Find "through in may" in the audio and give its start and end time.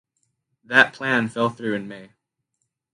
1.51-2.09